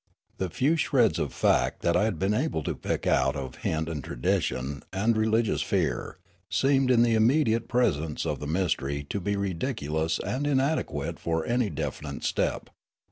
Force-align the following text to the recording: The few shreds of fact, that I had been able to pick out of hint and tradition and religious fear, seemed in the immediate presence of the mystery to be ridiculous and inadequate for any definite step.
The 0.39 0.49
few 0.49 0.77
shreds 0.77 1.19
of 1.19 1.31
fact, 1.31 1.83
that 1.83 1.95
I 1.95 2.05
had 2.05 2.17
been 2.17 2.33
able 2.33 2.63
to 2.63 2.73
pick 2.73 3.05
out 3.05 3.35
of 3.35 3.57
hint 3.57 3.87
and 3.87 4.03
tradition 4.03 4.81
and 4.91 5.15
religious 5.15 5.61
fear, 5.61 6.17
seemed 6.49 6.89
in 6.89 7.03
the 7.03 7.13
immediate 7.13 7.67
presence 7.67 8.25
of 8.25 8.39
the 8.39 8.47
mystery 8.47 9.03
to 9.11 9.19
be 9.19 9.35
ridiculous 9.35 10.17
and 10.17 10.47
inadequate 10.47 11.19
for 11.19 11.45
any 11.45 11.69
definite 11.69 12.23
step. 12.23 12.71